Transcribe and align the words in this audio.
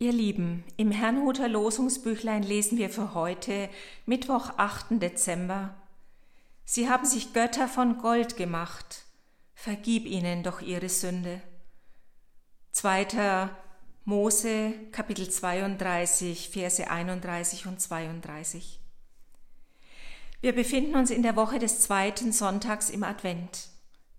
Ihr 0.00 0.12
Lieben, 0.12 0.62
im 0.76 0.92
Herrnhuter 0.92 1.48
Losungsbüchlein 1.48 2.44
lesen 2.44 2.78
wir 2.78 2.88
für 2.88 3.14
heute, 3.14 3.68
Mittwoch, 4.06 4.50
8. 4.56 5.02
Dezember. 5.02 5.74
Sie 6.64 6.88
haben 6.88 7.04
sich 7.04 7.32
Götter 7.32 7.66
von 7.66 7.98
Gold 7.98 8.36
gemacht. 8.36 9.06
Vergib 9.54 10.06
ihnen 10.06 10.44
doch 10.44 10.60
ihre 10.60 10.88
Sünde. 10.88 11.42
2. 12.70 13.50
Mose, 14.04 14.72
Kapitel 14.92 15.28
32, 15.28 16.50
Verse 16.50 16.88
31 16.88 17.66
und 17.66 17.80
32. 17.80 18.78
Wir 20.40 20.54
befinden 20.54 20.94
uns 20.94 21.10
in 21.10 21.24
der 21.24 21.34
Woche 21.34 21.58
des 21.58 21.80
zweiten 21.80 22.30
Sonntags 22.30 22.88
im 22.88 23.02
Advent. 23.02 23.70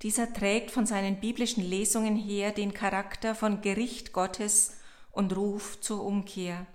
Dieser 0.02 0.34
trägt 0.34 0.72
von 0.72 0.86
seinen 0.86 1.22
biblischen 1.22 1.64
Lesungen 1.64 2.18
her 2.18 2.52
den 2.52 2.74
Charakter 2.74 3.34
von 3.34 3.62
Gericht 3.62 4.12
Gottes 4.12 4.74
und 5.12 5.36
Ruf 5.36 5.80
zur 5.82 6.04
Umkehr. 6.04 6.66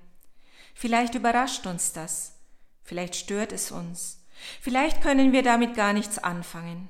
Vielleicht 0.75 1.15
überrascht 1.15 1.66
uns 1.66 1.92
das, 1.92 2.34
vielleicht 2.83 3.16
stört 3.16 3.52
es 3.52 3.70
uns, 3.70 4.25
vielleicht 4.61 5.02
können 5.02 5.33
wir 5.33 5.42
damit 5.42 5.75
gar 5.75 5.92
nichts 5.92 6.19
anfangen. 6.19 6.89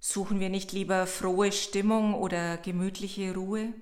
Suchen 0.00 0.40
wir 0.40 0.48
nicht 0.48 0.72
lieber 0.72 1.06
frohe 1.06 1.52
Stimmung 1.52 2.14
oder 2.14 2.56
gemütliche 2.56 3.34
Ruhe? 3.34 3.74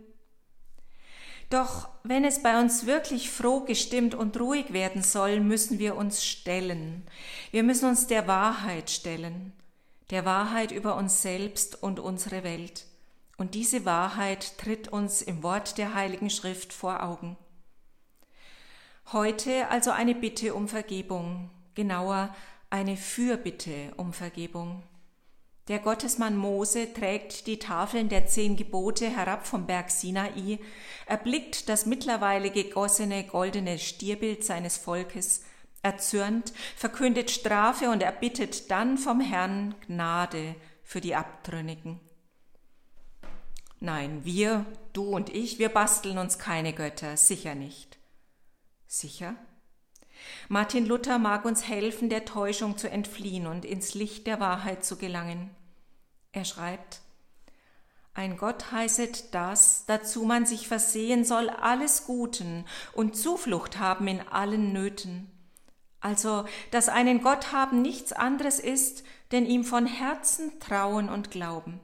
Doch 1.51 1.88
wenn 2.02 2.24
es 2.24 2.43
bei 2.43 2.60
uns 2.60 2.87
wirklich 2.87 3.30
froh 3.30 3.60
gestimmt 3.60 4.15
und 4.15 4.38
ruhig 4.41 4.73
werden 4.73 5.02
soll, 5.02 5.41
müssen 5.41 5.79
wir 5.79 5.96
uns 5.96 6.24
stellen. 6.24 7.07
Wir 7.52 7.62
müssen 7.62 7.88
uns 7.88 8.09
der 8.09 8.27
Wahrheit 8.27 8.91
stellen, 8.91 9.52
der 10.10 10.24
Wahrheit 10.24 10.73
über 10.73 10.96
uns 10.96 11.23
selbst 11.23 11.80
und 11.80 12.01
unsere 12.01 12.43
Welt. 12.43 12.87
Und 13.37 13.55
diese 13.55 13.85
Wahrheit 13.85 14.59
tritt 14.59 14.89
uns 14.89 15.21
im 15.21 15.43
Wort 15.43 15.79
der 15.79 15.95
Heiligen 15.95 16.31
Schrift 16.31 16.73
vor 16.73 17.03
Augen. 17.03 17.37
Heute 19.13 19.69
also 19.69 19.91
eine 19.91 20.15
Bitte 20.15 20.55
um 20.55 20.69
Vergebung, 20.69 21.51
genauer 21.75 22.35
eine 22.71 22.97
Fürbitte 22.97 23.93
um 23.97 24.13
Vergebung. 24.13 24.83
Der 25.69 25.80
Gottesmann 25.80 26.37
Mose 26.37 26.93
trägt 26.93 27.47
die 27.47 27.59
Tafeln 27.59 28.09
der 28.09 28.27
zehn 28.27 28.57
Gebote 28.57 29.09
herab 29.09 29.47
vom 29.47 29.66
Berg 29.66 29.91
Sinai, 29.91 30.60
erblickt 31.07 31.69
das 31.69 31.87
mittlerweile 31.87 32.51
gegossene 32.51 33.25
goldene 33.25 33.79
Stierbild 33.79 34.45
seines 34.45 34.77
Volkes, 34.77 35.45
erzürnt, 35.82 36.53
verkündet 36.77 37.30
Strafe 37.30 37.91
und 37.91 38.03
erbittet 38.03 38.71
dann 38.71 38.97
vom 38.97 39.21
Herrn 39.21 39.75
Gnade 39.87 40.55
für 40.85 41.01
die 41.01 41.15
Abtrünnigen. 41.15 42.01
Nein, 43.80 44.24
wir, 44.24 44.65
du 44.93 45.05
und 45.05 45.29
ich, 45.35 45.59
wir 45.59 45.69
basteln 45.69 46.19
uns 46.19 46.38
keine 46.38 46.73
Götter, 46.73 47.16
sicher 47.16 47.55
nicht. 47.55 47.99
Sicher? 48.87 49.35
Martin 50.49 50.87
Luther 50.87 51.19
mag 51.19 51.45
uns 51.45 51.69
helfen, 51.69 52.09
der 52.09 52.24
Täuschung 52.24 52.79
zu 52.79 52.91
entfliehen 52.91 53.47
und 53.47 53.65
ins 53.65 53.95
Licht 53.95 54.27
der 54.27 54.41
Wahrheit 54.41 54.85
zu 54.85 54.97
gelangen. 54.97 55.51
Er 56.32 56.45
schreibt, 56.45 57.01
ein 58.15 58.38
Gott 58.38 58.73
heißet 58.73 59.35
das, 59.35 59.85
dazu 59.87 60.23
man 60.24 60.47
sich 60.47 60.69
versehen 60.69 61.24
soll 61.24 61.51
alles 61.51 62.07
Guten 62.07 62.65
und 62.95 63.15
Zuflucht 63.15 63.79
haben 63.79 64.09
in 64.09 64.27
allen 64.27 64.72
Nöten. 64.72 65.31
Also, 66.00 66.47
dass 66.71 66.88
einen 66.88 67.21
Gott 67.21 67.53
haben 67.53 67.82
nichts 67.82 68.15
anderes 68.15 68.59
ist, 68.59 69.04
denn 69.32 69.44
ihm 69.44 69.65
von 69.65 69.87
Herzen 69.87 70.59
trauen 70.60 71.10
und 71.10 71.31
glauben. 71.31 71.78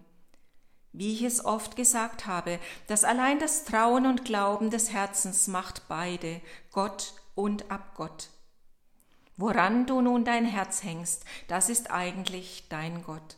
Wie 0.93 1.15
ich 1.15 1.23
es 1.23 1.45
oft 1.45 1.77
gesagt 1.77 2.27
habe, 2.27 2.59
dass 2.87 3.05
allein 3.05 3.39
das 3.39 3.65
Trauen 3.65 4.07
und 4.07 4.25
Glauben 4.25 4.71
des 4.71 4.93
Herzens 4.93 5.48
macht 5.48 5.89
beide, 5.89 6.41
Gott 6.71 7.15
und 7.35 7.71
Abgott. 7.71 8.29
Woran 9.37 9.87
du 9.87 10.03
nun 10.03 10.25
dein 10.25 10.45
Herz 10.45 10.83
hängst, 10.83 11.25
das 11.48 11.70
ist 11.70 11.91
eigentlich 11.91 12.64
dein 12.69 13.03
Gott. 13.03 13.36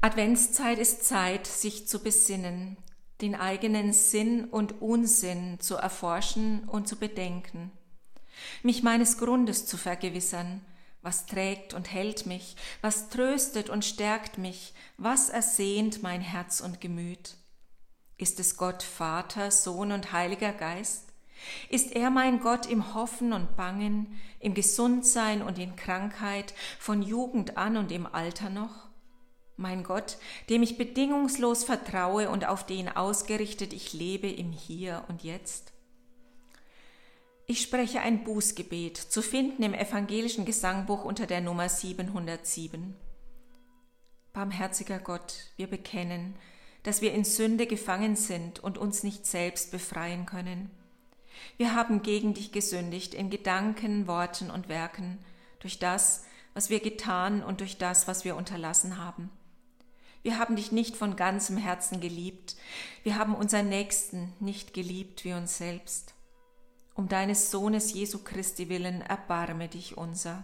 Adventszeit 0.00 0.78
ist 0.78 1.04
Zeit, 1.04 1.48
sich 1.48 1.88
zu 1.88 1.98
besinnen, 1.98 2.76
den 3.20 3.34
eigenen 3.34 3.92
Sinn 3.92 4.44
und 4.44 4.80
Unsinn 4.80 5.58
zu 5.58 5.74
erforschen 5.74 6.68
und 6.68 6.86
zu 6.86 6.96
bedenken, 6.96 7.72
mich 8.62 8.84
meines 8.84 9.18
Grundes 9.18 9.66
zu 9.66 9.76
vergewissern, 9.76 10.64
was 11.02 11.26
trägt 11.26 11.74
und 11.74 11.92
hält 11.92 12.26
mich, 12.26 12.56
was 12.80 13.08
tröstet 13.08 13.70
und 13.70 13.84
stärkt 13.84 14.38
mich, 14.38 14.74
was 14.96 15.30
ersehnt 15.30 16.02
mein 16.02 16.20
Herz 16.20 16.60
und 16.60 16.80
Gemüt? 16.80 17.36
Ist 18.16 18.40
es 18.40 18.56
Gott 18.56 18.82
Vater, 18.82 19.50
Sohn 19.50 19.92
und 19.92 20.12
Heiliger 20.12 20.52
Geist? 20.52 21.04
Ist 21.68 21.92
er 21.92 22.10
mein 22.10 22.40
Gott 22.40 22.66
im 22.66 22.94
Hoffen 22.94 23.32
und 23.32 23.56
Bangen, 23.56 24.18
im 24.40 24.54
Gesundsein 24.54 25.42
und 25.42 25.58
in 25.58 25.76
Krankheit, 25.76 26.52
von 26.80 27.02
Jugend 27.02 27.56
an 27.56 27.76
und 27.76 27.92
im 27.92 28.06
Alter 28.06 28.50
noch? 28.50 28.88
Mein 29.56 29.82
Gott, 29.82 30.18
dem 30.50 30.62
ich 30.62 30.78
bedingungslos 30.78 31.64
vertraue 31.64 32.28
und 32.30 32.46
auf 32.46 32.64
den 32.66 32.88
ausgerichtet 32.88 33.72
ich 33.72 33.92
lebe 33.92 34.28
im 34.28 34.52
Hier 34.52 35.04
und 35.08 35.22
Jetzt? 35.22 35.72
Ich 37.50 37.62
spreche 37.62 38.02
ein 38.02 38.24
Bußgebet, 38.24 38.98
zu 38.98 39.22
finden 39.22 39.62
im 39.62 39.72
evangelischen 39.72 40.44
Gesangbuch 40.44 41.02
unter 41.02 41.26
der 41.26 41.40
Nummer 41.40 41.70
707. 41.70 42.94
Barmherziger 44.34 44.98
Gott, 44.98 45.34
wir 45.56 45.66
bekennen, 45.66 46.36
dass 46.82 47.00
wir 47.00 47.14
in 47.14 47.24
Sünde 47.24 47.66
gefangen 47.66 48.16
sind 48.16 48.58
und 48.58 48.76
uns 48.76 49.02
nicht 49.02 49.24
selbst 49.24 49.70
befreien 49.70 50.26
können. 50.26 50.70
Wir 51.56 51.74
haben 51.74 52.02
gegen 52.02 52.34
dich 52.34 52.52
gesündigt 52.52 53.14
in 53.14 53.30
Gedanken, 53.30 54.06
Worten 54.06 54.50
und 54.50 54.68
Werken, 54.68 55.18
durch 55.60 55.78
das, 55.78 56.26
was 56.52 56.68
wir 56.68 56.80
getan 56.80 57.42
und 57.42 57.60
durch 57.60 57.78
das, 57.78 58.06
was 58.06 58.26
wir 58.26 58.36
unterlassen 58.36 58.98
haben. 58.98 59.30
Wir 60.20 60.38
haben 60.38 60.54
dich 60.54 60.70
nicht 60.70 60.96
von 60.96 61.16
ganzem 61.16 61.56
Herzen 61.56 62.00
geliebt, 62.02 62.56
wir 63.04 63.16
haben 63.16 63.34
unseren 63.34 63.70
Nächsten 63.70 64.34
nicht 64.38 64.74
geliebt 64.74 65.24
wie 65.24 65.32
uns 65.32 65.56
selbst. 65.56 66.12
Um 66.98 67.06
deines 67.06 67.52
Sohnes 67.52 67.92
Jesu 67.92 68.24
Christi 68.24 68.68
willen 68.68 69.02
erbarme 69.02 69.68
dich 69.68 69.96
unser. 69.96 70.42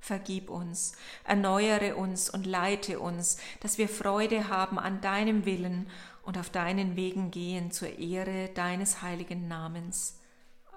Vergib 0.00 0.50
uns, 0.50 0.96
erneuere 1.22 1.94
uns 1.94 2.28
und 2.28 2.44
leite 2.44 2.98
uns, 2.98 3.36
dass 3.60 3.78
wir 3.78 3.88
Freude 3.88 4.48
haben 4.48 4.80
an 4.80 5.00
deinem 5.00 5.44
Willen 5.44 5.88
und 6.24 6.38
auf 6.38 6.50
deinen 6.50 6.96
Wegen 6.96 7.30
gehen 7.30 7.70
zur 7.70 8.00
Ehre 8.00 8.48
deines 8.48 9.02
heiligen 9.02 9.46
Namens. 9.46 10.18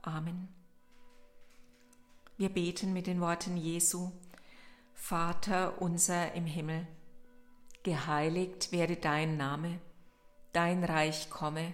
Amen. 0.03 0.47
Wir 2.37 2.49
beten 2.49 2.93
mit 2.93 3.07
den 3.07 3.19
Worten 3.19 3.57
Jesu. 3.57 4.11
Vater 4.93 5.81
unser 5.81 6.33
im 6.33 6.45
Himmel, 6.45 6.85
geheiligt 7.81 8.71
werde 8.71 8.95
dein 8.95 9.37
Name, 9.37 9.79
dein 10.53 10.83
Reich 10.83 11.31
komme 11.31 11.73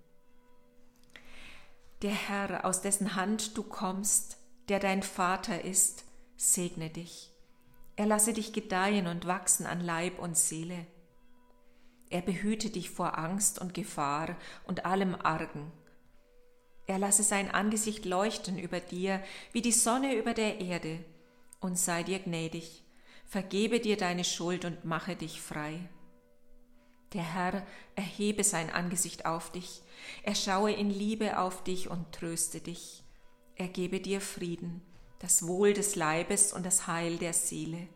Der 2.01 2.11
Herr, 2.11 2.65
aus 2.65 2.81
dessen 2.81 3.15
Hand 3.15 3.57
du 3.57 3.63
kommst, 3.63 4.37
der 4.69 4.79
dein 4.79 5.03
Vater 5.03 5.63
ist, 5.63 6.03
segne 6.35 6.89
dich. 6.89 7.31
Er 7.95 8.07
lasse 8.07 8.33
dich 8.33 8.53
gedeihen 8.53 9.05
und 9.05 9.27
wachsen 9.27 9.67
an 9.67 9.81
Leib 9.81 10.17
und 10.17 10.35
Seele. 10.35 10.87
Er 12.09 12.21
behüte 12.21 12.71
dich 12.71 12.89
vor 12.89 13.19
Angst 13.19 13.59
und 13.59 13.75
Gefahr 13.75 14.35
und 14.65 14.85
allem 14.85 15.13
Argen. 15.15 15.71
Er 16.87 16.97
lasse 16.97 17.21
sein 17.21 17.51
Angesicht 17.51 18.05
leuchten 18.05 18.57
über 18.57 18.79
dir 18.79 19.23
wie 19.51 19.61
die 19.61 19.71
Sonne 19.71 20.15
über 20.15 20.33
der 20.33 20.59
Erde 20.59 21.05
und 21.59 21.77
sei 21.77 22.01
dir 22.01 22.17
gnädig, 22.17 22.83
vergebe 23.27 23.79
dir 23.79 23.95
deine 23.95 24.23
Schuld 24.23 24.65
und 24.65 24.83
mache 24.85 25.15
dich 25.15 25.39
frei. 25.39 25.87
Der 27.13 27.23
Herr 27.23 27.65
erhebe 27.95 28.43
sein 28.43 28.69
Angesicht 28.69 29.25
auf 29.25 29.51
dich, 29.51 29.81
er 30.23 30.35
schaue 30.35 30.71
in 30.71 30.89
Liebe 30.89 31.39
auf 31.39 31.63
dich 31.63 31.89
und 31.89 32.11
tröste 32.11 32.59
dich. 32.61 33.03
Er 33.55 33.67
gebe 33.67 33.99
dir 33.99 34.21
Frieden, 34.21 34.81
das 35.19 35.45
Wohl 35.45 35.73
des 35.73 35.95
Leibes 35.95 36.53
und 36.53 36.65
das 36.65 36.87
Heil 36.87 37.17
der 37.17 37.33
Seele. 37.33 37.87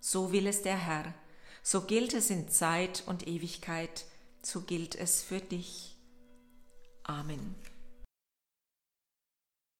So 0.00 0.32
will 0.32 0.46
es 0.46 0.62
der 0.62 0.76
Herr, 0.76 1.14
so 1.62 1.82
gilt 1.82 2.12
es 2.14 2.30
in 2.30 2.48
Zeit 2.48 3.04
und 3.06 3.26
Ewigkeit, 3.26 4.04
so 4.42 4.62
gilt 4.62 4.96
es 4.96 5.22
für 5.22 5.40
dich. 5.40 5.96
Amen. 7.04 7.54